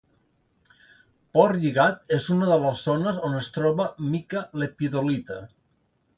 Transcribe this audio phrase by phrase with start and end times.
[1.37, 5.41] Portlligat és una de les zones on es troba mica lepidolita.